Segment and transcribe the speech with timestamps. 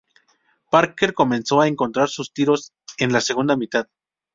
[0.71, 3.85] Parker comenzó a encontrar sus tiros en la segunda mitad.